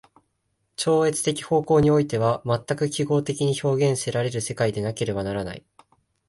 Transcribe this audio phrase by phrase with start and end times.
[0.77, 5.63] 超越的方向においては全く記号的に表現せられる世界でなければならない。